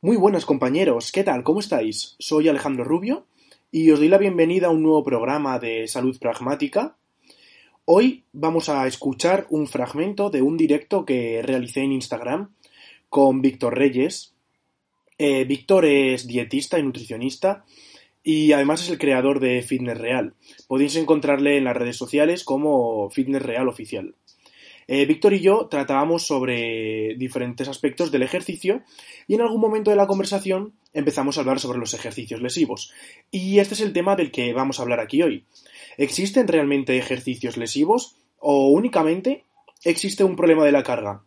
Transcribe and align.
Muy 0.00 0.16
buenas 0.16 0.46
compañeros, 0.46 1.10
¿qué 1.10 1.24
tal? 1.24 1.42
¿Cómo 1.42 1.58
estáis? 1.58 2.14
Soy 2.20 2.46
Alejandro 2.46 2.84
Rubio 2.84 3.26
y 3.72 3.90
os 3.90 3.98
doy 3.98 4.06
la 4.06 4.16
bienvenida 4.16 4.68
a 4.68 4.70
un 4.70 4.84
nuevo 4.84 5.02
programa 5.02 5.58
de 5.58 5.88
Salud 5.88 6.16
Pragmática. 6.20 6.96
Hoy 7.84 8.22
vamos 8.32 8.68
a 8.68 8.86
escuchar 8.86 9.48
un 9.50 9.66
fragmento 9.66 10.30
de 10.30 10.40
un 10.40 10.56
directo 10.56 11.04
que 11.04 11.42
realicé 11.42 11.80
en 11.80 11.90
Instagram 11.90 12.54
con 13.08 13.42
Víctor 13.42 13.76
Reyes. 13.76 14.34
Eh, 15.18 15.44
Víctor 15.46 15.84
es 15.84 16.28
dietista 16.28 16.78
y 16.78 16.84
nutricionista 16.84 17.64
y 18.22 18.52
además 18.52 18.84
es 18.84 18.90
el 18.90 18.98
creador 18.98 19.40
de 19.40 19.62
Fitness 19.62 19.98
Real. 19.98 20.34
Podéis 20.68 20.94
encontrarle 20.94 21.56
en 21.56 21.64
las 21.64 21.76
redes 21.76 21.96
sociales 21.96 22.44
como 22.44 23.10
Fitness 23.10 23.42
Real 23.42 23.68
Oficial. 23.68 24.14
Eh, 24.90 25.04
Víctor 25.04 25.34
y 25.34 25.40
yo 25.40 25.66
tratábamos 25.70 26.26
sobre 26.26 27.14
diferentes 27.18 27.68
aspectos 27.68 28.10
del 28.10 28.22
ejercicio 28.22 28.82
y 29.26 29.34
en 29.34 29.42
algún 29.42 29.60
momento 29.60 29.90
de 29.90 29.96
la 29.96 30.06
conversación 30.06 30.72
empezamos 30.94 31.36
a 31.36 31.42
hablar 31.42 31.60
sobre 31.60 31.78
los 31.78 31.92
ejercicios 31.92 32.40
lesivos. 32.40 32.90
Y 33.30 33.58
este 33.58 33.74
es 33.74 33.82
el 33.82 33.92
tema 33.92 34.16
del 34.16 34.30
que 34.30 34.54
vamos 34.54 34.78
a 34.78 34.82
hablar 34.82 35.00
aquí 35.00 35.22
hoy. 35.22 35.44
¿Existen 35.98 36.48
realmente 36.48 36.96
ejercicios 36.96 37.58
lesivos 37.58 38.16
o 38.38 38.68
únicamente 38.68 39.44
existe 39.84 40.24
un 40.24 40.36
problema 40.36 40.64
de 40.64 40.72
la 40.72 40.82
carga? 40.82 41.22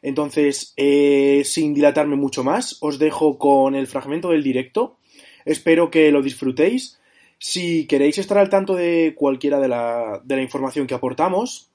Entonces, 0.00 0.72
eh, 0.76 1.42
sin 1.44 1.74
dilatarme 1.74 2.14
mucho 2.14 2.44
más, 2.44 2.78
os 2.80 3.00
dejo 3.00 3.38
con 3.38 3.74
el 3.74 3.88
fragmento 3.88 4.30
del 4.30 4.44
directo. 4.44 4.98
Espero 5.44 5.90
que 5.90 6.12
lo 6.12 6.22
disfrutéis. 6.22 7.00
Si 7.38 7.88
queréis 7.88 8.18
estar 8.18 8.38
al 8.38 8.50
tanto 8.50 8.76
de 8.76 9.14
cualquiera 9.16 9.58
de 9.58 9.66
la, 9.66 10.20
de 10.22 10.36
la 10.36 10.42
información 10.42 10.86
que 10.86 10.94
aportamos, 10.94 11.71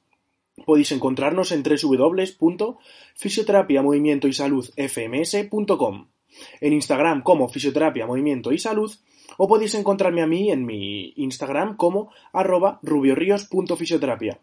Podéis 0.65 0.91
encontrarnos 0.91 1.51
en 1.51 1.63
www.fisioterapia 1.63 3.81
movimiento 3.81 4.27
y 4.27 4.33
salud 4.33 4.69
fms.com, 4.75 6.07
en 6.61 6.73
Instagram 6.73 7.23
como 7.23 7.47
fisioterapia 7.47 8.05
movimiento 8.05 8.51
y 8.51 8.59
salud, 8.59 8.93
o 9.37 9.47
podéis 9.47 9.73
encontrarme 9.75 10.21
a 10.21 10.27
mí 10.27 10.51
en 10.51 10.65
mi 10.65 11.13
Instagram 11.15 11.77
como 11.77 12.11
arroba 12.33 12.79
rubiorios.fisioterapia. 12.81 14.41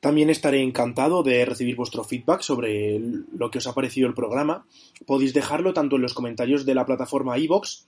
También 0.00 0.30
estaré 0.30 0.62
encantado 0.62 1.22
de 1.22 1.44
recibir 1.44 1.76
vuestro 1.76 2.04
feedback 2.04 2.40
sobre 2.40 2.98
lo 2.98 3.50
que 3.50 3.58
os 3.58 3.66
ha 3.66 3.74
parecido 3.74 4.08
el 4.08 4.14
programa. 4.14 4.64
Podéis 5.06 5.34
dejarlo 5.34 5.74
tanto 5.74 5.96
en 5.96 6.02
los 6.02 6.14
comentarios 6.14 6.64
de 6.64 6.74
la 6.74 6.86
plataforma 6.86 7.38
iVoox 7.38 7.84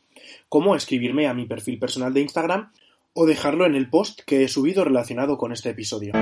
como 0.51 0.77
escribirme 0.77 1.27
a 1.27 1.33
mi 1.33 1.47
perfil 1.47 1.79
personal 1.79 2.13
de 2.13 2.21
Instagram 2.21 2.71
o 3.15 3.25
dejarlo 3.25 3.65
en 3.65 3.75
el 3.75 3.89
post 3.89 4.21
que 4.27 4.45
he 4.45 4.49
subido 4.49 4.85
relacionado 4.85 5.39
con 5.39 5.53
este 5.53 5.71
episodio. 5.71 6.13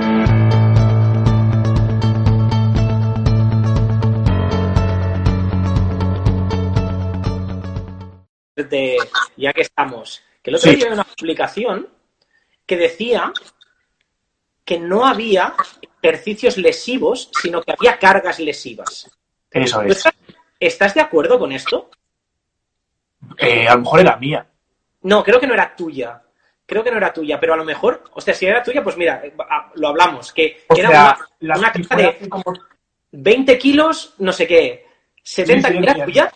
Ya 9.37 9.53
que 9.53 9.61
estamos, 9.61 10.21
que 10.41 10.49
el 10.49 10.55
otro 10.55 10.71
día 10.71 10.91
una 10.91 11.03
publicación 11.03 11.87
que 12.65 12.77
decía 12.77 13.31
que 14.63 14.79
no 14.79 15.05
había 15.05 15.53
ejercicios 16.01 16.57
lesivos, 16.57 17.29
sino 17.41 17.61
que 17.61 17.73
había 17.73 17.99
cargas 17.99 18.39
lesivas. 18.39 19.09
Eso 19.49 19.81
es. 19.81 20.03
¿Estás 20.59 20.93
de 20.93 21.01
acuerdo 21.01 21.39
con 21.39 21.51
esto? 21.51 21.89
Eh, 23.37 23.67
a 23.67 23.75
lo 23.75 23.81
mejor 23.81 23.99
era 23.99 24.15
mía. 24.17 24.45
No, 25.03 25.23
creo 25.23 25.39
que 25.39 25.47
no 25.47 25.53
era 25.53 25.75
tuya. 25.75 26.21
Creo 26.65 26.83
que 26.83 26.91
no 26.91 26.97
era 26.97 27.11
tuya, 27.11 27.39
pero 27.39 27.53
a 27.53 27.57
lo 27.57 27.65
mejor, 27.65 28.03
o 28.13 28.21
sea, 28.21 28.33
si 28.33 28.45
era 28.45 28.63
tuya, 28.63 28.81
pues 28.81 28.95
mira, 28.95 29.21
lo 29.75 29.89
hablamos, 29.89 30.31
que, 30.31 30.63
era 30.73 30.89
una, 31.41 31.57
una 31.57 31.71
de 31.97 32.29
20 33.11 33.57
kilos, 33.57 34.13
no 34.19 34.31
sé 34.31 34.47
qué, 34.47 34.85
70, 35.21 35.67
¿era 35.67 36.05
tuya? 36.05 36.33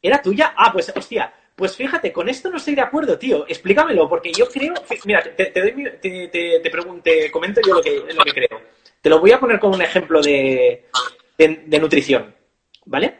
¿Era 0.00 0.22
tuya? 0.22 0.54
Ah, 0.56 0.72
pues, 0.72 0.92
hostia, 0.94 1.32
pues 1.58 1.74
fíjate, 1.74 2.12
con 2.12 2.28
esto 2.28 2.48
no 2.48 2.56
estoy 2.56 2.76
de 2.76 2.82
acuerdo, 2.82 3.18
tío. 3.18 3.44
Explícamelo, 3.48 4.08
porque 4.08 4.32
yo 4.32 4.48
creo. 4.48 4.74
Mira, 5.04 5.24
te, 5.24 5.46
te, 5.46 6.60
te, 6.62 7.30
comento 7.32 7.60
yo 7.66 7.74
lo 7.74 7.82
que, 7.82 8.00
lo 8.14 8.24
que 8.24 8.32
creo. 8.32 8.62
Te 9.00 9.10
lo 9.10 9.18
voy 9.18 9.32
a 9.32 9.40
poner 9.40 9.58
como 9.58 9.74
un 9.74 9.82
ejemplo 9.82 10.22
de, 10.22 10.86
de, 11.36 11.78
nutrición, 11.80 12.32
¿vale? 12.84 13.12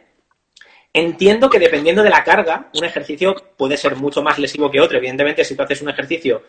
Entiendo 0.93 1.49
que 1.49 1.59
dependiendo 1.59 2.01
de 2.01 2.09
la 2.09 2.23
carga, 2.23 2.69
un 2.73 2.85
ejercicio 2.85 3.35
puede 3.57 3.75
ser 3.75 3.97
mucho 3.97 4.23
más 4.23 4.39
lesivo 4.39 4.71
que 4.71 4.79
otro. 4.79 4.97
Evidentemente, 4.97 5.43
si 5.43 5.55
tú 5.55 5.63
haces 5.63 5.81
un 5.81 5.89
ejercicio 5.89 6.43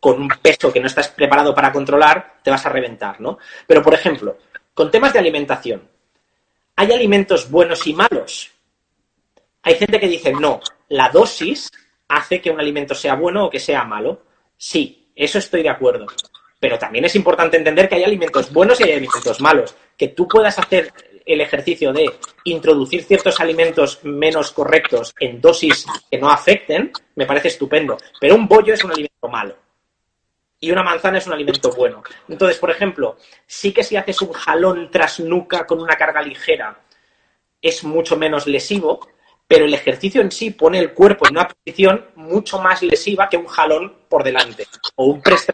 con 0.00 0.20
un 0.20 0.28
peso 0.28 0.72
que 0.72 0.80
no 0.80 0.88
estás 0.88 1.06
preparado 1.06 1.54
para 1.54 1.70
controlar, 1.70 2.40
te 2.42 2.50
vas 2.50 2.66
a 2.66 2.70
reventar, 2.70 3.20
¿no? 3.20 3.38
Pero, 3.68 3.80
por 3.80 3.94
ejemplo, 3.94 4.38
con 4.74 4.90
temas 4.90 5.12
de 5.12 5.20
alimentación, 5.20 5.88
¿hay 6.74 6.90
alimentos 6.90 7.48
buenos 7.48 7.86
y 7.86 7.94
malos? 7.94 8.51
Hay 9.62 9.74
gente 9.76 10.00
que 10.00 10.08
dice, 10.08 10.32
no, 10.32 10.60
la 10.88 11.08
dosis 11.08 11.70
hace 12.08 12.40
que 12.40 12.50
un 12.50 12.60
alimento 12.60 12.94
sea 12.94 13.14
bueno 13.14 13.46
o 13.46 13.50
que 13.50 13.60
sea 13.60 13.84
malo. 13.84 14.22
Sí, 14.56 15.10
eso 15.14 15.38
estoy 15.38 15.62
de 15.62 15.70
acuerdo. 15.70 16.06
Pero 16.58 16.78
también 16.78 17.04
es 17.04 17.14
importante 17.16 17.56
entender 17.56 17.88
que 17.88 17.96
hay 17.96 18.04
alimentos 18.04 18.52
buenos 18.52 18.80
y 18.80 18.84
hay 18.84 18.92
alimentos 18.92 19.40
malos. 19.40 19.74
Que 19.96 20.08
tú 20.08 20.28
puedas 20.28 20.58
hacer 20.58 20.92
el 21.24 21.40
ejercicio 21.40 21.92
de 21.92 22.10
introducir 22.44 23.04
ciertos 23.04 23.40
alimentos 23.40 24.00
menos 24.02 24.50
correctos 24.52 25.14
en 25.18 25.40
dosis 25.40 25.86
que 26.10 26.18
no 26.18 26.30
afecten, 26.30 26.92
me 27.14 27.26
parece 27.26 27.48
estupendo. 27.48 27.96
Pero 28.20 28.34
un 28.34 28.48
bollo 28.48 28.74
es 28.74 28.84
un 28.84 28.90
alimento 28.90 29.28
malo. 29.28 29.56
Y 30.60 30.70
una 30.70 30.82
manzana 30.82 31.18
es 31.18 31.26
un 31.26 31.32
alimento 31.32 31.72
bueno. 31.72 32.02
Entonces, 32.28 32.58
por 32.58 32.70
ejemplo, 32.70 33.16
sí 33.46 33.72
que 33.72 33.82
si 33.82 33.96
haces 33.96 34.20
un 34.22 34.32
jalón 34.32 34.90
tras 34.90 35.18
nuca 35.18 35.66
con 35.66 35.80
una 35.80 35.96
carga 35.96 36.22
ligera, 36.22 36.80
es 37.60 37.82
mucho 37.82 38.16
menos 38.16 38.46
lesivo, 38.46 39.00
pero 39.52 39.66
el 39.66 39.74
ejercicio 39.74 40.22
en 40.22 40.30
sí 40.30 40.50
pone 40.50 40.78
el 40.78 40.94
cuerpo 40.94 41.26
en 41.26 41.32
una 41.32 41.46
posición 41.46 42.06
mucho 42.16 42.58
más 42.58 42.82
lesiva 42.82 43.28
que 43.28 43.36
un 43.36 43.44
jalón 43.44 43.92
por 44.08 44.24
delante 44.24 44.66
o 44.94 45.04
un 45.04 45.20
press. 45.20 45.52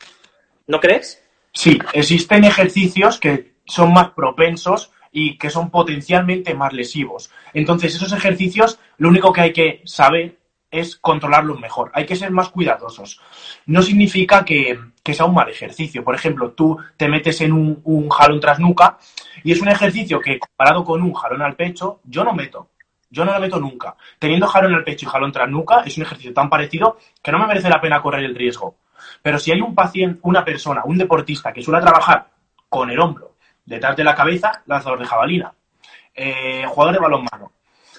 ¿No 0.68 0.78
crees? 0.78 1.20
Sí, 1.52 1.80
existen 1.92 2.44
ejercicios 2.44 3.18
que 3.18 3.54
son 3.66 3.92
más 3.92 4.10
propensos 4.10 4.92
y 5.10 5.36
que 5.36 5.50
son 5.50 5.70
potencialmente 5.70 6.54
más 6.54 6.72
lesivos. 6.72 7.28
Entonces, 7.52 7.92
esos 7.96 8.12
ejercicios, 8.12 8.78
lo 8.98 9.08
único 9.08 9.32
que 9.32 9.40
hay 9.40 9.52
que 9.52 9.82
saber 9.84 10.38
es 10.70 10.94
controlarlos 10.94 11.58
mejor. 11.58 11.90
Hay 11.92 12.06
que 12.06 12.14
ser 12.14 12.30
más 12.30 12.50
cuidadosos. 12.50 13.20
No 13.66 13.82
significa 13.82 14.44
que, 14.44 14.78
sea 15.04 15.26
un 15.26 15.34
mal 15.34 15.48
ejercicio. 15.48 16.04
Por 16.04 16.14
ejemplo, 16.14 16.52
tú 16.52 16.78
te 16.96 17.08
metes 17.08 17.40
en 17.40 17.52
un, 17.52 17.80
un 17.82 18.08
jalón 18.10 18.38
tras 18.38 18.60
nuca 18.60 18.96
y 19.42 19.50
es 19.50 19.60
un 19.60 19.68
ejercicio 19.68 20.20
que, 20.20 20.38
comparado 20.38 20.84
con 20.84 21.02
un 21.02 21.14
jalón 21.14 21.42
al 21.42 21.56
pecho, 21.56 21.98
yo 22.04 22.22
no 22.22 22.32
meto. 22.32 22.68
Yo 23.10 23.24
no 23.24 23.32
lo 23.32 23.40
meto 23.40 23.58
nunca. 23.58 23.96
Teniendo 24.18 24.46
jalón 24.46 24.72
en 24.72 24.78
el 24.78 24.84
pecho 24.84 25.06
y 25.06 25.08
jalón 25.08 25.32
tras 25.32 25.48
nuca, 25.48 25.82
es 25.84 25.96
un 25.96 26.02
ejercicio 26.02 26.34
tan 26.34 26.50
parecido 26.50 26.98
que 27.22 27.32
no 27.32 27.38
me 27.38 27.46
merece 27.46 27.68
la 27.68 27.80
pena 27.80 28.02
correr 28.02 28.24
el 28.24 28.34
riesgo. 28.34 28.76
Pero 29.22 29.38
si 29.38 29.52
hay 29.52 29.60
un 29.60 29.74
paciente, 29.74 30.20
una 30.22 30.44
persona, 30.44 30.82
un 30.84 30.98
deportista 30.98 31.52
que 31.52 31.62
suele 31.62 31.80
trabajar 31.80 32.28
con 32.68 32.90
el 32.90 33.00
hombro 33.00 33.36
detrás 33.64 33.96
de 33.96 34.04
la 34.04 34.14
cabeza, 34.14 34.62
lanzador 34.66 34.98
de 34.98 35.06
jabalina, 35.06 35.52
eh, 36.14 36.64
jugador 36.66 36.94
de 36.94 37.00
balonmano, 37.00 37.52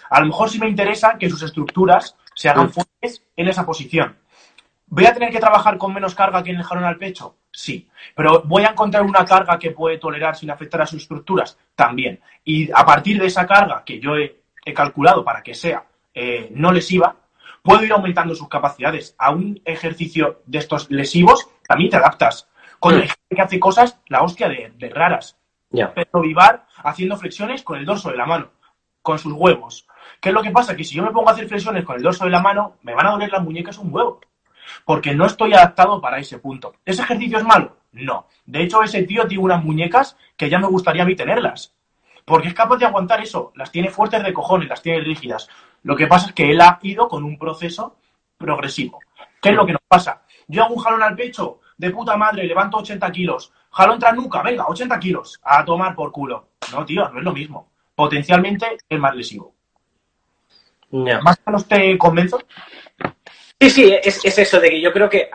a 0.10 0.20
lo 0.20 0.28
mejor 0.28 0.50
sí 0.50 0.60
me 0.60 0.68
interesa 0.68 1.18
que 1.18 1.30
sus 1.30 1.42
estructuras 1.44 2.16
se 2.34 2.50
hagan 2.50 2.72
fuertes 2.72 3.24
en 3.36 3.48
esa 3.48 3.66
posición. 3.66 4.18
¿Voy 4.88 5.06
a 5.06 5.14
tener 5.14 5.32
que 5.32 5.40
trabajar 5.40 5.78
con 5.78 5.94
menos 5.94 6.16
carga 6.16 6.42
que 6.42 6.50
en 6.50 6.58
el 6.58 6.64
jalón 6.64 6.84
al 6.84 6.98
pecho? 6.98 7.36
Sí. 7.52 7.88
¿Pero 8.16 8.42
voy 8.46 8.64
a 8.64 8.70
encontrar 8.70 9.04
una 9.04 9.24
carga 9.24 9.60
que 9.60 9.72
puede 9.72 10.00
tolerar 10.00 10.36
sin 10.36 10.50
afectar 10.50 10.82
a 10.82 10.88
sus 10.88 11.04
estructuras? 11.04 11.58
También. 11.76 12.20
Y 12.44 12.72
a 12.72 12.84
partir 12.84 13.20
de 13.20 13.28
esa 13.28 13.46
carga 13.46 13.84
que 13.86 14.00
yo 14.00 14.16
he 14.16 14.40
he 14.66 14.74
calculado 14.74 15.24
para 15.24 15.42
que 15.42 15.54
sea 15.54 15.86
eh, 16.14 16.50
no 16.54 16.72
lesiva, 16.72 17.16
puedo 17.62 17.84
ir 17.84 17.92
aumentando 17.92 18.36
sus 18.36 18.50
capacidades. 18.50 19.16
A 19.18 19.32
un 19.32 19.62
ejercicio 19.66 20.42
de 20.46 20.58
estos 20.58 20.90
lesivos 20.90 21.48
también 21.68 21.90
te 21.90 21.98
adaptas. 21.98 22.48
Con 22.80 22.96
el 22.96 23.04
mm. 23.04 23.36
que 23.36 23.42
hace 23.42 23.60
cosas, 23.60 24.00
la 24.08 24.22
hostia 24.22 24.48
de, 24.50 24.90
raras. 24.90 25.38
Pero 25.72 26.22
Vivar 26.22 26.66
haciendo 26.84 27.18
flexiones 27.18 27.64
con 27.64 27.78
el 27.78 27.86
dorso 27.86 28.10
de 28.10 28.18
la 28.18 28.26
mano, 28.26 28.52
con 29.02 29.20
sus 29.20 29.34
huevos. 29.34 29.88
¿Qué 30.20 30.30
es 30.30 30.36
lo 30.36 30.42
que 30.42 30.52
pasa? 30.52 30.76
Que 30.76 30.84
si 30.84 30.96
yo 30.96 31.04
me 31.04 31.12
pongo 31.12 31.30
a 31.30 31.34
hacer 31.34 31.48
flexiones 31.48 31.86
con 31.86 31.96
el 31.96 32.04
dorso 32.04 32.26
de 32.26 32.32
la 32.32 32.42
mano, 32.42 32.78
me 32.82 32.96
van 32.96 33.08
a 33.08 33.12
doler 33.12 33.32
las 33.32 33.44
muñecas 33.44 33.78
un 33.78 33.94
huevo. 33.94 34.20
Porque 34.86 35.16
no 35.16 35.26
estoy 35.26 35.54
adaptado 35.54 36.02
para 36.02 36.20
ese 36.20 36.40
punto. 36.40 36.74
¿Ese 36.86 37.02
ejercicio 37.02 37.38
es 37.38 37.44
malo? 37.44 37.78
No. 37.92 38.28
De 38.46 38.64
hecho, 38.64 38.84
ese 38.84 39.04
tío 39.04 39.28
tiene 39.28 39.44
unas 39.44 39.64
muñecas 39.64 40.18
que 40.36 40.50
ya 40.50 40.60
me 40.60 40.68
gustaría 40.68 41.04
a 41.04 41.06
mí 41.06 41.16
tenerlas 41.16 41.76
porque 42.30 42.50
es 42.50 42.54
capaz 42.54 42.78
de 42.78 42.86
aguantar 42.86 43.20
eso. 43.22 43.52
Las 43.56 43.72
tiene 43.72 43.90
fuertes 43.90 44.24
de 44.24 44.32
cojones, 44.32 44.70
las 44.70 44.84
tiene 44.84 45.02
rígidas. 45.02 45.50
Lo 45.82 45.96
que 45.96 46.06
pasa 46.06 46.28
es 46.28 46.34
que 46.34 46.52
él 46.52 46.62
ha 46.62 46.78
ido 46.84 47.08
con 47.08 47.24
un 47.24 47.40
proceso 47.40 47.98
progresivo. 48.38 49.00
¿Qué 49.42 49.50
es 49.50 49.56
lo 49.56 49.66
que 49.66 49.74
nos 49.74 49.82
pasa? 49.88 50.22
Yo 50.48 50.64
hago 50.64 50.76
un 50.76 50.82
jalón 50.82 51.02
al 51.02 51.16
pecho, 51.16 51.60
de 51.76 51.90
puta 51.90 52.16
madre, 52.16 52.44
levanto 52.44 52.78
80 52.78 53.12
kilos. 53.12 53.52
Jalón 53.72 53.98
tras 53.98 54.16
nuca, 54.16 54.44
venga, 54.44 54.68
80 54.68 55.00
kilos. 55.00 55.40
A 55.42 55.66
tomar 55.66 55.96
por 55.96 56.12
culo. 56.12 56.50
No, 56.72 56.86
tío, 56.86 57.10
no 57.10 57.18
es 57.18 57.26
lo 57.26 57.34
mismo. 57.34 57.72
Potencialmente 57.96 58.78
es 58.88 59.00
más 59.00 59.16
lesivo. 59.16 59.56
¿Más 60.92 61.36
o 61.38 61.42
menos 61.50 61.68
te 61.68 61.98
convenzo? 61.98 62.40
Sí, 63.60 63.70
sí, 63.72 63.94
es, 64.04 64.24
eso 64.24 64.60
de 64.60 64.70
que 64.70 64.82
yo 64.82 64.94
creo 64.94 65.10
que 65.10 65.32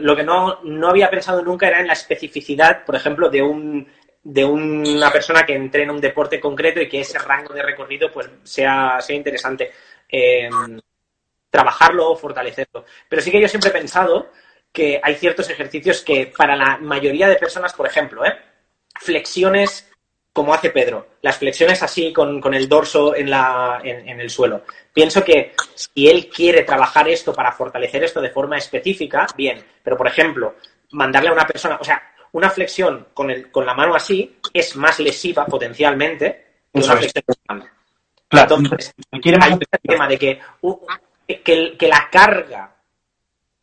lo 0.00 0.16
que 0.16 0.24
no, 0.24 0.60
no 0.64 0.88
había 0.88 1.10
pensado 1.10 1.42
nunca 1.42 1.68
era 1.68 1.80
en 1.80 1.88
la 1.88 1.92
especificidad, 1.92 2.86
por 2.86 2.96
ejemplo, 2.96 3.28
de 3.28 3.42
un 3.42 3.86
de 4.22 4.44
una 4.44 5.10
persona 5.10 5.46
que 5.46 5.54
entrena 5.54 5.92
un 5.92 6.00
deporte 6.00 6.40
concreto 6.40 6.80
y 6.80 6.88
que 6.88 7.00
ese 7.00 7.18
rango 7.18 7.54
de 7.54 7.62
recorrido 7.62 8.10
pues 8.10 8.28
sea, 8.42 9.00
sea 9.00 9.16
interesante 9.16 9.70
eh, 10.08 10.48
trabajarlo 11.50 12.10
o 12.10 12.16
fortalecerlo. 12.16 12.84
Pero 13.08 13.22
sí 13.22 13.30
que 13.30 13.40
yo 13.40 13.48
siempre 13.48 13.70
he 13.70 13.72
pensado 13.72 14.30
que 14.72 15.00
hay 15.02 15.14
ciertos 15.14 15.48
ejercicios 15.50 16.02
que 16.02 16.32
para 16.36 16.56
la 16.56 16.78
mayoría 16.78 17.28
de 17.28 17.36
personas, 17.36 17.72
por 17.72 17.86
ejemplo, 17.86 18.24
¿eh? 18.24 18.36
flexiones 19.00 19.88
como 20.32 20.54
hace 20.54 20.70
Pedro, 20.70 21.08
las 21.22 21.36
flexiones 21.36 21.82
así 21.82 22.12
con, 22.12 22.54
el 22.54 22.68
dorso 22.68 23.16
en, 23.16 23.28
la, 23.28 23.80
en, 23.82 24.20
el 24.20 24.30
suelo. 24.30 24.62
Pienso 24.92 25.24
que 25.24 25.52
si 25.74 26.08
él 26.08 26.28
quiere 26.28 26.62
trabajar 26.62 27.08
esto 27.08 27.32
para 27.32 27.50
fortalecer 27.50 28.04
esto 28.04 28.20
de 28.20 28.30
forma 28.30 28.56
específica, 28.56 29.26
bien, 29.36 29.64
pero 29.82 29.96
por 29.96 30.06
ejemplo, 30.06 30.54
mandarle 30.92 31.30
a 31.30 31.32
una 31.32 31.44
persona, 31.44 31.76
o 31.80 31.82
sea, 31.82 32.00
una 32.32 32.50
flexión 32.50 33.08
con, 33.14 33.30
el, 33.30 33.50
con 33.50 33.64
la 33.64 33.74
mano 33.74 33.94
así 33.94 34.38
es 34.52 34.76
más 34.76 34.98
lesiva 35.00 35.46
potencialmente 35.46 36.46
que 36.72 36.80
una 36.80 36.96
flexión 36.96 37.24
con 37.46 37.68
Claro, 38.28 38.56
Entonces, 38.56 38.94
hay 39.10 39.52
un 39.52 39.60
tema 39.82 40.06
de 40.06 40.18
que, 40.18 40.38
que, 41.42 41.76
que 41.78 41.88
la 41.88 42.08
carga, 42.12 42.76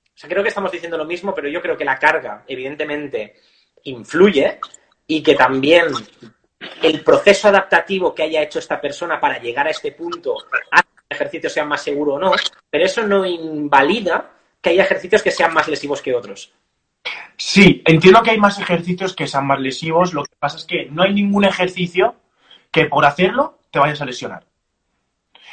o 0.03 0.17
sea, 0.17 0.27
creo 0.27 0.41
que 0.41 0.49
estamos 0.49 0.71
diciendo 0.71 0.97
lo 0.97 1.05
mismo, 1.05 1.35
pero 1.35 1.47
yo 1.47 1.61
creo 1.61 1.77
que 1.77 1.85
la 1.85 1.99
carga, 1.99 2.43
evidentemente, 2.47 3.35
influye 3.83 4.59
y 5.05 5.21
que 5.21 5.35
también 5.35 5.85
el 6.81 7.03
proceso 7.03 7.49
adaptativo 7.49 8.15
que 8.15 8.23
haya 8.23 8.41
hecho 8.41 8.57
esta 8.57 8.81
persona 8.81 9.19
para 9.19 9.39
llegar 9.39 9.67
a 9.67 9.71
este 9.71 9.91
punto 9.91 10.35
hace 10.71 10.87
que 10.87 11.03
el 11.09 11.15
ejercicio 11.15 11.49
sea 11.49 11.65
más 11.65 11.83
seguro 11.83 12.15
o 12.15 12.19
no, 12.19 12.31
pero 12.67 12.85
eso 12.85 13.05
no 13.05 13.23
invalida 13.23 14.31
que 14.59 14.71
haya 14.71 14.83
ejercicios 14.83 15.21
que 15.21 15.31
sean 15.31 15.53
más 15.53 15.67
lesivos 15.67 16.01
que 16.01 16.15
otros. 16.15 16.51
Sí, 17.37 17.81
entiendo 17.85 18.23
que 18.23 18.31
hay 18.31 18.39
más 18.39 18.59
ejercicios 18.59 19.15
que 19.15 19.27
sean 19.27 19.45
más 19.45 19.59
lesivos. 19.59 20.13
Lo 20.13 20.23
que 20.23 20.35
pasa 20.39 20.57
es 20.57 20.65
que 20.65 20.87
no 20.89 21.03
hay 21.03 21.13
ningún 21.13 21.45
ejercicio 21.45 22.15
que 22.71 22.85
por 22.85 23.05
hacerlo 23.05 23.59
te 23.71 23.79
vayas 23.79 24.01
a 24.01 24.05
lesionar. 24.05 24.45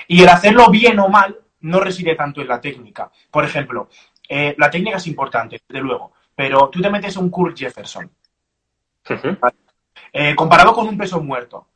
Y 0.08 0.22
el 0.22 0.28
hacerlo 0.28 0.70
bien 0.70 0.98
o 0.98 1.08
mal 1.08 1.38
no 1.60 1.80
reside 1.80 2.14
tanto 2.14 2.40
en 2.40 2.48
la 2.48 2.60
técnica. 2.60 3.10
Por 3.30 3.44
ejemplo, 3.44 3.88
eh, 4.28 4.54
la 4.58 4.70
técnica 4.70 4.96
es 4.96 5.06
importante, 5.06 5.60
desde 5.68 5.82
luego, 5.82 6.12
pero 6.34 6.68
tú 6.68 6.80
te 6.80 6.90
metes 6.90 7.16
un 7.16 7.30
Kurt 7.30 7.56
Jefferson. 7.56 8.10
Eh, 10.12 10.34
comparado 10.34 10.72
con 10.72 10.86
un 10.86 10.98
peso 10.98 11.20
muerto. 11.20 11.68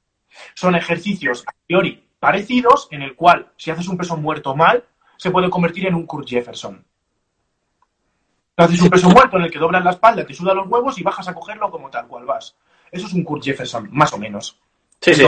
Son 0.55 0.75
ejercicios 0.75 1.44
a 1.46 1.52
priori 1.67 2.02
parecidos 2.19 2.88
en 2.90 3.02
el 3.02 3.14
cual 3.14 3.52
si 3.56 3.70
haces 3.70 3.88
un 3.88 3.96
peso 3.96 4.17
muerto 4.17 4.55
mal, 4.56 4.84
se 5.17 5.31
puede 5.31 5.50
convertir 5.50 5.87
en 5.87 5.94
un 5.94 6.06
Kurt 6.06 6.29
Jefferson. 6.29 6.84
Haces 8.56 8.81
un 8.81 8.91
peso 8.91 9.11
muerto 9.11 9.37
en 9.37 9.44
el 9.44 9.50
que 9.50 9.58
doblas 9.58 9.85
la 9.85 9.91
espalda, 9.91 10.25
te 10.25 10.32
suda 10.32 10.55
los 10.55 10.67
huevos 10.67 10.99
y 10.99 11.03
bajas 11.03 11.29
a 11.29 11.35
cogerlo 11.35 11.70
como 11.70 11.91
tal 11.91 12.06
cual 12.06 12.25
vas. 12.25 12.56
Eso 12.91 13.06
es 13.06 13.12
un 13.12 13.23
Kurt 13.23 13.44
Jefferson, 13.44 13.88
más 13.93 14.12
o 14.14 14.19
menos. 14.19 14.58
Sí, 15.00 15.14
sí. 15.14 15.26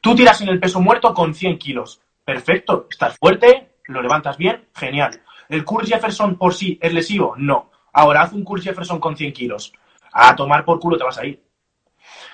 Tú 0.00 0.14
tiras 0.14 0.40
en 0.40 0.48
el 0.48 0.58
peso 0.58 0.80
muerto 0.80 1.14
con 1.14 1.32
100 1.32 1.58
kilos. 1.58 2.00
Perfecto, 2.24 2.88
estás 2.90 3.16
fuerte, 3.16 3.76
lo 3.84 4.02
levantas 4.02 4.36
bien, 4.36 4.66
genial. 4.74 5.20
¿El 5.48 5.64
Kurt 5.64 5.86
Jefferson 5.86 6.36
por 6.36 6.52
sí 6.52 6.78
es 6.80 6.92
lesivo? 6.92 7.34
No. 7.36 7.70
Ahora 7.92 8.22
haz 8.22 8.32
un 8.32 8.44
Kurt 8.44 8.62
Jefferson 8.62 8.98
con 8.98 9.16
100 9.16 9.32
kilos. 9.32 9.72
A 10.12 10.34
tomar 10.34 10.64
por 10.64 10.80
culo 10.80 10.98
te 10.98 11.04
vas 11.04 11.18
a 11.18 11.26
ir. 11.26 11.40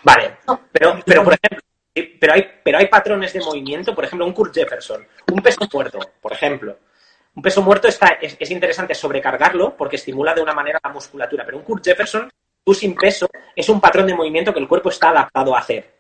Vale, 0.02 0.38
pero, 0.72 0.98
pero 1.04 1.24
por 1.24 1.34
ejemplo, 1.34 1.60
pero 2.20 2.32
hay, 2.32 2.46
pero 2.64 2.78
hay 2.78 2.86
patrones 2.86 3.32
de 3.32 3.40
movimiento, 3.40 3.94
por 3.94 4.04
ejemplo, 4.04 4.26
un 4.26 4.32
Kurt 4.32 4.54
Jefferson, 4.54 5.06
un 5.30 5.40
peso 5.40 5.66
muerto, 5.72 5.98
por 6.20 6.32
ejemplo, 6.32 6.78
un 7.36 7.42
peso 7.42 7.62
muerto 7.62 7.86
está, 7.86 8.18
es, 8.20 8.50
interesante 8.50 8.94
sobrecargarlo 8.94 9.76
porque 9.76 9.96
estimula 9.96 10.32
de 10.32 10.40
una 10.40 10.54
manera 10.54 10.80
la 10.82 10.90
musculatura, 10.90 11.44
pero 11.44 11.58
un 11.58 11.64
Kurt 11.64 11.84
Jefferson, 11.84 12.30
tú 12.64 12.72
sin 12.72 12.94
peso, 12.94 13.28
es 13.54 13.68
un 13.68 13.78
patrón 13.78 14.06
de 14.06 14.14
movimiento 14.14 14.54
que 14.54 14.58
el 14.58 14.66
cuerpo 14.66 14.88
está 14.88 15.10
adaptado 15.10 15.54
a 15.54 15.58
hacer. 15.58 15.94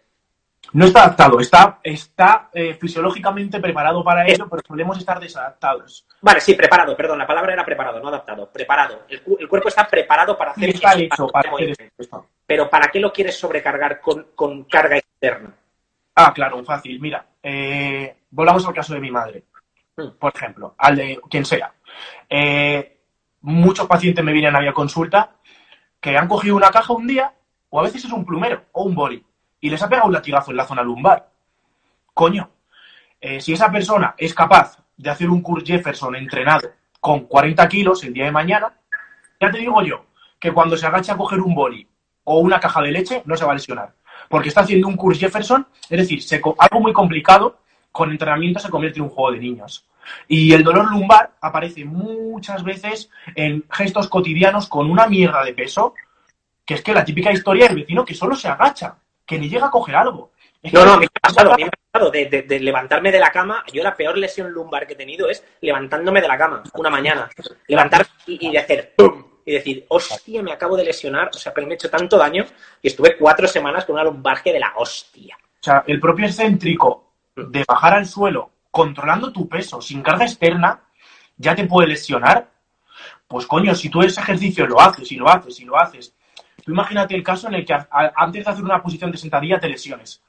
No 0.72 0.86
está 0.86 1.04
adaptado, 1.04 1.38
está, 1.38 1.78
está 1.82 2.48
eh, 2.54 2.74
fisiológicamente 2.80 3.60
preparado 3.60 4.02
para 4.02 4.26
ello, 4.26 4.48
pero 4.48 4.62
podemos 4.62 4.96
estar 4.96 5.20
desadaptados. 5.20 6.06
Vale, 6.22 6.40
sí, 6.40 6.54
preparado, 6.54 6.96
perdón, 6.96 7.18
la 7.18 7.26
palabra 7.26 7.52
era 7.52 7.64
preparado, 7.66 8.00
no 8.00 8.08
adaptado, 8.08 8.50
preparado. 8.50 9.02
El, 9.06 9.46
cuerpo 9.46 9.68
está 9.68 9.86
preparado 9.86 10.38
para 10.38 10.52
hacer, 10.52 10.70
está 10.70 10.98
hecho 10.98 11.28
para 11.28 11.50
hacer 11.50 11.92
esto. 11.98 12.26
Pero 12.46 12.70
¿para 12.70 12.88
qué 12.88 12.98
lo 12.98 13.12
quieres 13.12 13.38
sobrecargar 13.38 14.00
con, 14.00 14.64
carga 14.64 14.96
externa? 14.96 15.54
Ah, 16.14 16.32
claro, 16.34 16.64
fácil. 16.64 16.98
Mira, 16.98 17.26
eh, 17.42 18.16
volvamos 18.30 18.66
al 18.66 18.74
caso 18.74 18.94
de 18.94 19.00
mi 19.00 19.10
madre. 19.10 19.44
Por 19.96 20.32
ejemplo, 20.34 20.74
al 20.76 20.96
de 20.96 21.20
quien 21.30 21.46
sea. 21.46 21.72
Eh, 22.28 23.00
muchos 23.40 23.86
pacientes 23.86 24.22
me 24.22 24.32
vienen 24.32 24.54
a 24.54 24.60
mi 24.60 24.70
consulta 24.74 25.36
que 25.98 26.18
han 26.18 26.28
cogido 26.28 26.54
una 26.54 26.68
caja 26.68 26.92
un 26.92 27.06
día, 27.06 27.32
o 27.70 27.80
a 27.80 27.82
veces 27.82 28.04
es 28.04 28.12
un 28.12 28.26
plumero 28.26 28.66
o 28.72 28.84
un 28.84 28.94
boli, 28.94 29.24
y 29.58 29.70
les 29.70 29.82
ha 29.82 29.88
pegado 29.88 30.08
un 30.08 30.12
latigazo 30.12 30.50
en 30.50 30.58
la 30.58 30.66
zona 30.66 30.82
lumbar. 30.82 31.30
Coño, 32.12 32.50
eh, 33.18 33.40
si 33.40 33.54
esa 33.54 33.72
persona 33.72 34.14
es 34.18 34.34
capaz 34.34 34.78
de 34.98 35.08
hacer 35.08 35.30
un 35.30 35.40
Kurt 35.40 35.66
Jefferson 35.66 36.14
entrenado 36.14 36.70
con 37.00 37.20
40 37.20 37.66
kilos 37.66 38.04
el 38.04 38.12
día 38.12 38.26
de 38.26 38.32
mañana, 38.32 38.74
ya 39.40 39.50
te 39.50 39.58
digo 39.58 39.82
yo 39.82 40.04
que 40.38 40.52
cuando 40.52 40.76
se 40.76 40.86
agacha 40.86 41.14
a 41.14 41.16
coger 41.16 41.40
un 41.40 41.54
boli 41.54 41.88
o 42.24 42.40
una 42.40 42.60
caja 42.60 42.82
de 42.82 42.92
leche 42.92 43.22
no 43.24 43.34
se 43.34 43.46
va 43.46 43.52
a 43.52 43.54
lesionar. 43.54 43.94
Porque 44.28 44.48
está 44.48 44.60
haciendo 44.60 44.88
un 44.88 44.96
Kurt 44.96 45.16
Jefferson, 45.16 45.66
es 45.88 45.98
decir, 45.98 46.42
algo 46.58 46.80
muy 46.80 46.92
complicado 46.92 47.60
con 47.96 48.10
entrenamiento 48.10 48.60
se 48.60 48.68
convierte 48.68 48.98
en 48.98 49.04
un 49.04 49.08
juego 49.08 49.32
de 49.32 49.38
niños. 49.38 49.86
Y 50.28 50.52
el 50.52 50.62
dolor 50.62 50.90
lumbar 50.90 51.30
aparece 51.40 51.82
muchas 51.86 52.62
veces 52.62 53.08
en 53.34 53.64
gestos 53.70 54.08
cotidianos 54.08 54.68
con 54.68 54.90
una 54.90 55.06
mierda 55.06 55.42
de 55.42 55.54
peso, 55.54 55.94
que 56.62 56.74
es 56.74 56.82
que 56.82 56.92
la 56.92 57.06
típica 57.06 57.32
historia 57.32 57.66
del 57.66 57.76
vecino 57.76 58.04
que 58.04 58.12
solo 58.12 58.36
se 58.36 58.48
agacha, 58.48 58.98
que 59.24 59.38
ni 59.38 59.48
llega 59.48 59.68
a 59.68 59.70
coger 59.70 59.96
algo. 59.96 60.30
no, 60.62 60.84
no, 60.84 60.98
me 60.98 61.06
ha 61.06 61.20
pasado, 61.20 61.54
me 61.56 61.64
ha 61.64 61.70
pasado 61.70 62.10
de, 62.10 62.60
levantarme 62.60 63.10
de 63.10 63.18
la 63.18 63.30
cama. 63.30 63.64
Yo 63.72 63.82
la 63.82 63.96
peor 63.96 64.18
lesión 64.18 64.52
lumbar 64.52 64.86
que 64.86 64.92
he 64.92 64.96
tenido 64.96 65.30
es 65.30 65.42
levantándome 65.62 66.20
de 66.20 66.28
la 66.28 66.36
cama 66.36 66.62
una 66.74 66.90
mañana. 66.90 67.30
Levantar 67.66 68.06
y, 68.26 68.50
de 68.50 68.58
hacer 68.58 68.92
¡pum! 68.94 69.24
Y 69.46 69.52
decir, 69.52 69.86
hostia, 69.88 70.42
me 70.42 70.52
acabo 70.52 70.76
de 70.76 70.84
lesionar, 70.84 71.30
o 71.32 71.38
sea, 71.38 71.54
pero 71.54 71.66
me 71.66 71.72
he 71.72 71.76
hecho 71.76 71.88
tanto 71.88 72.18
daño 72.18 72.44
y 72.82 72.88
estuve 72.88 73.16
cuatro 73.16 73.48
semanas 73.48 73.86
con 73.86 73.94
una 73.94 74.04
lumbarje 74.04 74.52
de 74.52 74.60
la 74.60 74.74
hostia. 74.76 75.38
O 75.38 75.64
sea, 75.64 75.82
el 75.86 75.98
propio 75.98 76.26
excéntrico 76.26 77.05
de 77.36 77.64
bajar 77.66 77.94
al 77.94 78.06
suelo 78.06 78.50
controlando 78.70 79.32
tu 79.32 79.48
peso 79.48 79.80
sin 79.80 80.02
carga 80.02 80.24
externa, 80.24 80.82
ya 81.36 81.54
te 81.54 81.66
puede 81.66 81.88
lesionar. 81.88 82.50
Pues 83.28 83.46
coño, 83.46 83.74
si 83.74 83.88
tú 83.88 84.02
ese 84.02 84.20
ejercicio 84.20 84.66
lo 84.66 84.80
haces 84.80 85.10
y 85.12 85.16
lo 85.16 85.28
haces 85.28 85.60
y 85.60 85.64
lo 85.64 85.80
haces, 85.80 86.14
tú 86.64 86.72
imagínate 86.72 87.14
el 87.14 87.22
caso 87.22 87.48
en 87.48 87.54
el 87.54 87.64
que 87.64 87.76
antes 87.90 88.44
de 88.44 88.50
hacer 88.50 88.64
una 88.64 88.82
posición 88.82 89.10
de 89.10 89.18
sentadilla 89.18 89.58
te 89.58 89.68
lesiones. 89.68 90.22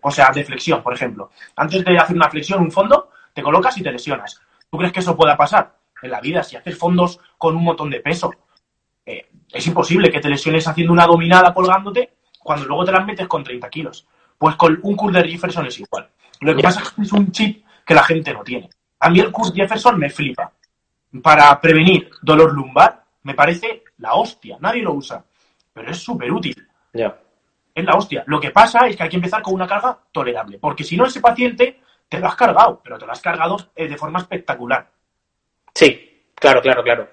o 0.00 0.10
sea, 0.10 0.30
de 0.30 0.44
flexión, 0.44 0.82
por 0.82 0.94
ejemplo. 0.94 1.30
Antes 1.56 1.84
de 1.84 1.98
hacer 1.98 2.16
una 2.16 2.28
flexión, 2.28 2.60
un 2.60 2.70
fondo, 2.70 3.10
te 3.32 3.42
colocas 3.42 3.76
y 3.78 3.82
te 3.82 3.90
lesionas. 3.90 4.40
¿Tú 4.70 4.78
crees 4.78 4.92
que 4.92 5.00
eso 5.00 5.16
pueda 5.16 5.36
pasar? 5.36 5.76
En 6.02 6.10
la 6.10 6.20
vida, 6.20 6.42
si 6.42 6.56
haces 6.56 6.76
fondos 6.76 7.18
con 7.38 7.56
un 7.56 7.64
montón 7.64 7.88
de 7.88 8.00
peso, 8.00 8.30
eh, 9.06 9.30
es 9.50 9.66
imposible 9.66 10.10
que 10.10 10.20
te 10.20 10.28
lesiones 10.28 10.66
haciendo 10.66 10.92
una 10.92 11.06
dominada 11.06 11.54
colgándote 11.54 12.14
cuando 12.40 12.66
luego 12.66 12.84
te 12.84 12.92
las 12.92 13.06
metes 13.06 13.26
con 13.26 13.42
30 13.42 13.70
kilos. 13.70 14.06
Pues 14.36 14.56
con 14.56 14.78
un 14.82 14.96
curl 14.96 15.14
de 15.14 15.28
Jefferson 15.28 15.66
es 15.66 15.78
igual. 15.78 16.10
Lo 16.44 16.54
que 16.54 16.62
pasa 16.62 16.82
es 16.82 16.90
que 16.90 17.02
es 17.02 17.12
un 17.12 17.32
chip 17.32 17.64
que 17.86 17.94
la 17.94 18.04
gente 18.04 18.32
no 18.32 18.42
tiene. 18.42 18.68
A 19.00 19.08
mí 19.08 19.18
el 19.18 19.32
Kurt 19.32 19.54
Jefferson 19.54 19.98
me 19.98 20.10
flipa. 20.10 20.52
Para 21.22 21.58
prevenir 21.60 22.10
dolor 22.20 22.52
lumbar, 22.52 23.02
me 23.22 23.34
parece 23.34 23.84
la 23.98 24.14
hostia. 24.14 24.58
Nadie 24.60 24.82
lo 24.82 24.92
usa. 24.92 25.24
Pero 25.72 25.90
es 25.90 25.98
súper 25.98 26.30
útil. 26.30 26.68
Ya. 26.92 27.16
Es 27.74 27.84
la 27.84 27.94
hostia. 27.94 28.24
Lo 28.26 28.40
que 28.40 28.50
pasa 28.50 28.86
es 28.86 28.96
que 28.96 29.04
hay 29.04 29.08
que 29.08 29.16
empezar 29.16 29.40
con 29.40 29.54
una 29.54 29.66
carga 29.66 29.98
tolerable. 30.12 30.58
Porque 30.58 30.84
si 30.84 30.96
no, 30.96 31.06
ese 31.06 31.20
paciente 31.20 31.80
te 32.08 32.18
lo 32.18 32.26
has 32.26 32.36
cargado, 32.36 32.80
pero 32.84 32.98
te 32.98 33.06
lo 33.06 33.12
has 33.12 33.22
cargado 33.22 33.56
eh, 33.74 33.88
de 33.88 33.96
forma 33.96 34.18
espectacular. 34.18 34.86
Sí, 35.74 36.26
claro, 36.34 36.60
claro, 36.60 36.82
claro. 36.82 37.08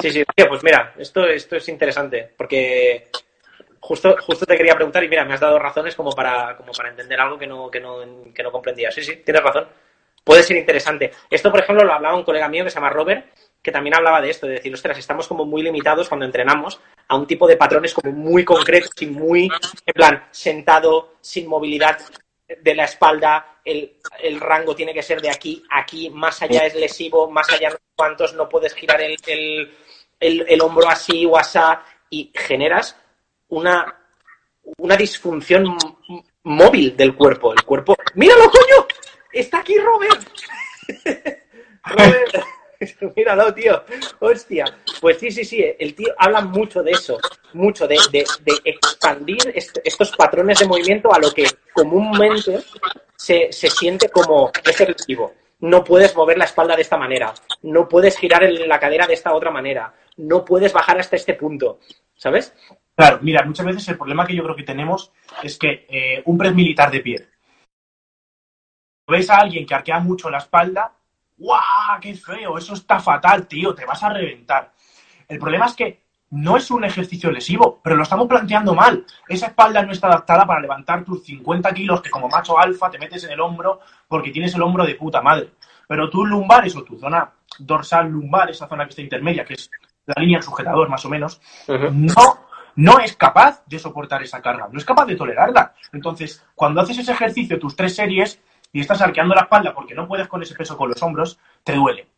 Sí, 0.00 0.10
sí, 0.10 0.24
pues 0.48 0.64
mira, 0.64 0.94
esto, 0.98 1.26
esto 1.26 1.56
es 1.56 1.68
interesante, 1.68 2.34
porque 2.36 3.10
justo, 3.84 4.16
justo 4.18 4.46
te 4.46 4.56
quería 4.56 4.74
preguntar 4.74 5.04
y 5.04 5.08
mira, 5.08 5.26
me 5.26 5.34
has 5.34 5.40
dado 5.40 5.58
razones 5.58 5.94
como 5.94 6.10
para, 6.12 6.56
como 6.56 6.72
para 6.72 6.88
entender 6.88 7.20
algo 7.20 7.38
que 7.38 7.46
no, 7.46 7.70
que, 7.70 7.80
no, 7.80 7.98
que 8.34 8.42
no 8.42 8.50
comprendía. 8.50 8.90
Sí, 8.90 9.02
sí, 9.02 9.16
tienes 9.16 9.42
razón. 9.42 9.68
Puede 10.24 10.42
ser 10.42 10.56
interesante. 10.56 11.12
Esto, 11.28 11.50
por 11.50 11.60
ejemplo, 11.60 11.84
lo 11.84 11.92
hablaba 11.92 12.16
un 12.16 12.24
colega 12.24 12.48
mío 12.48 12.64
que 12.64 12.70
se 12.70 12.76
llama 12.76 12.88
Robert, 12.88 13.26
que 13.62 13.70
también 13.70 13.94
hablaba 13.94 14.22
de 14.22 14.30
esto, 14.30 14.46
de 14.46 14.54
decir, 14.54 14.72
ostras, 14.72 14.96
estamos 14.96 15.28
como 15.28 15.44
muy 15.44 15.62
limitados 15.62 16.08
cuando 16.08 16.24
entrenamos 16.24 16.80
a 17.08 17.16
un 17.16 17.26
tipo 17.26 17.46
de 17.46 17.58
patrones 17.58 17.92
como 17.92 18.10
muy 18.10 18.42
concretos 18.42 18.90
y 19.00 19.06
muy, 19.06 19.50
en 19.84 19.92
plan, 19.92 20.28
sentado, 20.30 21.16
sin 21.20 21.46
movilidad 21.46 21.98
de 22.48 22.74
la 22.74 22.84
espalda, 22.84 23.58
el, 23.62 23.98
el 24.22 24.40
rango 24.40 24.74
tiene 24.74 24.94
que 24.94 25.02
ser 25.02 25.20
de 25.20 25.30
aquí 25.30 25.62
aquí, 25.70 26.08
más 26.08 26.40
allá 26.40 26.64
es 26.64 26.74
lesivo, 26.74 27.30
más 27.30 27.50
allá 27.50 27.70
no 27.70 27.76
cuantos, 27.94 28.32
no 28.34 28.48
puedes 28.48 28.74
girar 28.74 29.00
el, 29.02 29.16
el, 29.26 29.74
el, 30.20 30.44
el 30.48 30.60
hombro 30.62 30.88
así 30.88 31.26
o 31.26 31.36
asá, 31.36 31.82
y 32.10 32.30
generas 32.34 32.96
una, 33.48 34.00
una 34.78 34.96
disfunción 34.96 35.76
móvil 36.44 36.96
del 36.96 37.14
cuerpo. 37.14 37.52
El 37.52 37.62
cuerpo. 37.62 37.96
¡Míralo, 38.14 38.50
coño! 38.50 38.86
¡Está 39.32 39.58
aquí 39.58 39.76
Robert! 39.78 40.28
Robert. 41.84 42.44
Míralo, 43.16 43.54
tío. 43.54 43.82
Hostia. 44.20 44.64
Pues 45.00 45.18
sí, 45.18 45.30
sí, 45.30 45.44
sí. 45.44 45.64
El 45.78 45.94
tío 45.94 46.14
habla 46.18 46.42
mucho 46.42 46.82
de 46.82 46.92
eso. 46.92 47.18
Mucho 47.52 47.86
de, 47.86 47.96
de, 48.10 48.24
expandir 48.64 49.38
estos 49.54 50.10
patrones 50.16 50.58
de 50.58 50.66
movimiento 50.66 51.12
a 51.12 51.18
lo 51.18 51.32
que 51.32 51.46
comúnmente 51.72 52.62
se, 53.16 53.52
se 53.52 53.70
siente 53.70 54.08
como 54.08 54.50
ejercitivo. 54.64 55.34
No 55.60 55.82
puedes 55.82 56.14
mover 56.14 56.36
la 56.36 56.44
espalda 56.44 56.76
de 56.76 56.82
esta 56.82 56.96
manera. 56.96 57.32
No 57.62 57.88
puedes 57.88 58.18
girar 58.18 58.42
la 58.42 58.80
cadera 58.80 59.06
de 59.06 59.14
esta 59.14 59.34
otra 59.34 59.50
manera. 59.50 59.94
No 60.16 60.44
puedes 60.44 60.72
bajar 60.72 60.98
hasta 60.98 61.16
este 61.16 61.34
punto. 61.34 61.78
¿Sabes? 62.16 62.52
Claro, 62.96 63.18
mira, 63.22 63.44
muchas 63.44 63.66
veces 63.66 63.88
el 63.88 63.98
problema 63.98 64.26
que 64.26 64.34
yo 64.34 64.42
creo 64.44 64.56
que 64.56 64.62
tenemos 64.62 65.12
es 65.42 65.58
que 65.58 65.86
eh, 65.88 66.22
un 66.26 66.38
press 66.38 66.54
militar 66.54 66.90
de 66.90 67.00
pie. 67.00 67.28
Ves 69.06 69.30
a 69.30 69.38
alguien 69.38 69.66
que 69.66 69.74
arquea 69.74 69.98
mucho 69.98 70.30
la 70.30 70.38
espalda 70.38 70.92
¡guau! 71.36 72.00
¡Qué 72.00 72.14
feo! 72.14 72.58
Eso 72.58 72.74
está 72.74 73.00
fatal, 73.00 73.46
tío, 73.46 73.74
te 73.74 73.84
vas 73.84 74.02
a 74.02 74.10
reventar. 74.10 74.72
El 75.28 75.38
problema 75.38 75.66
es 75.66 75.74
que 75.74 76.04
no 76.30 76.56
es 76.56 76.70
un 76.70 76.84
ejercicio 76.84 77.30
lesivo, 77.30 77.80
pero 77.82 77.96
lo 77.96 78.02
estamos 78.02 78.26
planteando 78.26 78.74
mal. 78.74 79.04
Esa 79.28 79.46
espalda 79.46 79.82
no 79.82 79.92
está 79.92 80.08
adaptada 80.08 80.46
para 80.46 80.60
levantar 80.60 81.04
tus 81.04 81.24
50 81.24 81.72
kilos 81.72 82.02
que 82.02 82.10
como 82.10 82.28
macho 82.28 82.58
alfa 82.58 82.90
te 82.90 82.98
metes 82.98 83.24
en 83.24 83.32
el 83.32 83.40
hombro 83.40 83.80
porque 84.08 84.30
tienes 84.30 84.54
el 84.54 84.62
hombro 84.62 84.84
de 84.84 84.94
puta 84.96 85.22
madre. 85.22 85.50
Pero 85.86 86.10
tus 86.10 86.28
lumbares 86.28 86.74
o 86.76 86.82
tu 86.82 86.98
zona 86.98 87.30
dorsal 87.58 88.08
lumbar, 88.08 88.50
esa 88.50 88.66
zona 88.66 88.84
que 88.84 88.90
está 88.90 89.02
intermedia, 89.02 89.44
que 89.44 89.54
es 89.54 89.70
la 90.06 90.20
línea 90.20 90.38
del 90.38 90.44
sujetador 90.44 90.88
más 90.88 91.04
o 91.04 91.08
menos, 91.08 91.40
no, 91.68 92.43
no 92.76 92.98
es 92.98 93.16
capaz 93.16 93.64
de 93.66 93.78
soportar 93.78 94.22
esa 94.22 94.42
carga, 94.42 94.68
no 94.70 94.78
es 94.78 94.84
capaz 94.84 95.06
de 95.06 95.16
tolerarla. 95.16 95.74
Entonces, 95.92 96.44
cuando 96.54 96.80
haces 96.80 96.98
ese 96.98 97.12
ejercicio, 97.12 97.58
tus 97.58 97.76
tres 97.76 97.94
series, 97.94 98.40
y 98.74 98.80
estás 98.80 99.00
arqueando 99.00 99.34
la 99.34 99.42
espalda 99.42 99.72
porque 99.72 99.94
no 99.94 100.06
puedes 100.06 100.26
con 100.26 100.42
ese 100.42 100.54
peso 100.56 100.76
con 100.76 100.88
los 100.90 101.02
hombros, 101.02 101.38
te 101.62 101.74
duele. 101.74 102.08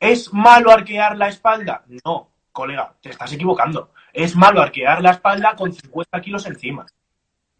¿Es 0.00 0.32
malo 0.32 0.72
arquear 0.72 1.16
la 1.16 1.28
espalda? 1.28 1.84
No, 2.04 2.28
colega, 2.50 2.92
te 3.00 3.10
estás 3.10 3.32
equivocando. 3.32 3.90
Es 4.12 4.34
malo 4.34 4.60
arquear 4.60 5.00
la 5.00 5.12
espalda 5.12 5.54
con 5.54 5.72
50 5.72 6.20
kilos 6.20 6.46
encima. 6.46 6.86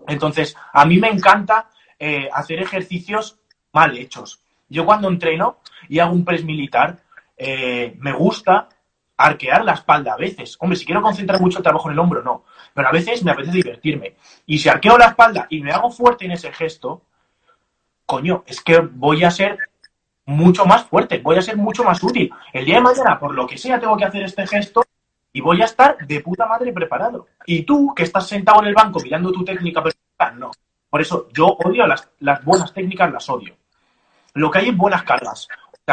Entonces, 0.09 0.57
a 0.73 0.85
mí 0.85 0.99
me 0.99 1.09
encanta 1.09 1.71
eh, 1.99 2.29
hacer 2.33 2.59
ejercicios 2.59 3.39
mal 3.73 3.97
hechos. 3.97 4.43
Yo 4.69 4.85
cuando 4.85 5.09
entreno 5.09 5.59
y 5.89 6.01
hago 6.01 6.13
un 6.13 6.25
press 6.25 6.45
militar, 6.45 6.99
eh, 7.37 7.95
me 7.99 8.13
gusta 8.13 8.69
arquear 9.21 9.65
la 9.65 9.73
espalda 9.73 10.15
a 10.15 10.17
veces. 10.17 10.57
Hombre, 10.61 10.77
si 10.77 10.87
quiero 10.87 11.03
concentrar 11.03 11.41
mucho 11.41 11.59
el 11.59 11.65
trabajo 11.65 11.89
en 11.89 11.93
el 11.93 11.99
hombro, 11.99 12.23
no. 12.23 12.45
Pero 12.73 12.89
a 12.89 12.93
veces 12.93 13.23
me 13.25 13.33
apetece 13.33 13.59
divertirme. 13.59 14.17
Y 14.47 14.59
si 14.59 14.69
arqueo 14.69 14.97
la 14.97 15.07
espalda 15.07 15.47
y 15.51 15.61
me 15.61 15.73
hago 15.73 15.91
fuerte 15.91 16.25
en 16.25 16.33
ese 16.33 16.53
gesto, 16.53 17.03
coño, 18.07 18.45
es 18.47 18.61
que 18.61 18.79
voy 18.79 19.25
a 19.25 19.31
ser 19.31 19.59
mucho 20.27 20.65
más 20.65 20.85
fuerte, 20.85 21.19
voy 21.19 21.37
a 21.37 21.43
ser 21.43 21.57
mucho 21.57 21.85
más 21.85 22.03
útil. 22.03 22.33
El 22.53 22.65
día 22.65 22.77
de 22.77 22.83
mañana, 22.83 23.19
por 23.19 23.35
lo 23.35 23.47
que 23.47 23.59
sea, 23.59 23.79
tengo 23.79 23.97
que 23.97 24.05
hacer 24.05 24.23
este 24.23 24.47
gesto 24.47 24.85
y 25.33 25.41
voy 25.41 25.61
a 25.61 25.67
estar 25.67 25.97
de 26.07 26.21
puta 26.21 26.47
madre 26.47 26.73
preparado. 26.73 27.27
Y 27.47 27.63
tú, 27.63 27.93
que 27.95 28.05
estás 28.05 28.27
sentado 28.27 28.61
en 28.63 28.69
el 28.69 28.75
banco 28.75 29.01
mirando 29.01 29.33
tu 29.33 29.45
técnica 29.45 29.83
perfecta, 29.83 30.31
no. 30.33 30.51
Por 30.89 31.01
eso 31.01 31.29
yo 31.33 31.47
odio 31.47 31.87
las, 31.87 32.09
las 32.21 32.45
buenas 32.45 32.73
técnicas, 32.73 33.13
las 33.13 33.29
odio. 33.29 33.55
Lo 34.35 34.51
que 34.51 34.59
hay 34.59 34.69
es 34.69 34.77
buenas 34.77 35.03
cargas. 35.03 35.49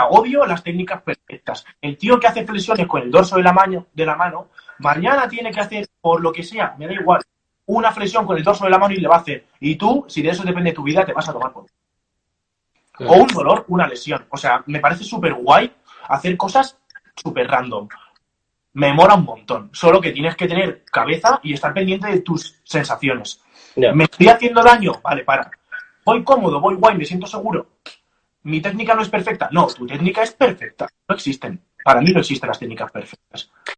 Odio 0.06 0.46
las 0.46 0.64
técnicas 0.64 1.02
perfectas. 1.02 1.66
El 1.82 1.98
tío 1.98 2.20
que 2.20 2.28
hace 2.28 2.46
flexiones 2.46 2.88
con 2.88 3.02
el 3.02 3.12
dorso 3.12 3.38
de 3.38 3.44
la, 3.44 3.54
mano, 3.54 3.88
de 3.94 4.06
la 4.06 4.16
mano, 4.16 4.50
mañana 4.80 5.28
tiene 5.28 5.52
que 5.52 5.60
hacer, 5.60 5.88
por 6.00 6.22
lo 6.22 6.32
que 6.32 6.44
sea, 6.44 6.76
me 6.78 6.88
da 6.88 6.94
igual, 6.94 7.22
una 7.66 7.92
flexión 7.92 8.26
con 8.26 8.38
el 8.38 8.44
dorso 8.44 8.66
de 8.66 8.72
la 8.72 8.78
mano 8.78 8.94
y 8.94 8.98
le 8.98 9.08
va 9.08 9.16
a 9.16 9.20
hacer. 9.20 9.48
Y 9.60 9.76
tú, 9.76 10.06
si 10.08 10.22
de 10.22 10.30
eso 10.30 10.44
depende 10.44 10.74
tu 10.74 10.84
vida, 10.84 11.06
te 11.06 11.14
vas 11.14 11.28
a 11.28 11.34
tomar 11.34 11.52
por 11.52 11.66
o 13.00 13.14
un 13.14 13.28
dolor, 13.28 13.66
una 13.68 13.88
lesión. 13.88 14.26
O 14.30 14.38
sea, 14.38 14.64
me 14.66 14.80
parece 14.80 15.04
súper 15.04 15.34
guay 15.34 15.72
hacer 16.10 16.36
cosas 16.38 16.78
súper 17.16 17.48
random. 17.48 17.88
Me 18.74 18.94
mola 18.94 19.16
un 19.16 19.26
montón. 19.26 19.70
Solo 19.74 20.00
que 20.00 20.12
tienes 20.12 20.36
que 20.36 20.48
tener 20.48 20.84
cabeza 20.86 21.40
y 21.44 21.54
estar 21.54 21.74
pendiente 21.74 22.08
de 22.08 22.22
tus 22.22 22.60
sensaciones. 22.64 23.42
¿Me 23.76 24.06
estoy 24.06 24.28
haciendo 24.28 24.64
daño? 24.64 24.94
Vale, 25.04 25.24
para. 25.24 25.50
Voy 26.06 26.24
cómodo, 26.24 26.60
voy 26.60 26.76
guay, 26.76 26.98
me 26.98 27.06
siento 27.06 27.28
seguro. 27.28 27.68
¿Mi 28.44 28.62
técnica 28.62 28.96
no 28.96 29.02
es 29.02 29.10
perfecta? 29.10 29.50
No, 29.52 29.68
tu 29.68 29.86
técnica 29.86 30.24
es 30.24 30.32
perfecta. 30.32 30.88
No 31.08 31.16
existen. 31.16 31.62
Para 31.84 32.02
mí 32.02 32.12
no 32.12 32.20
existen 32.20 32.48
las 32.48 32.60
técnicas 32.60 32.92
perfectas. 32.92 33.52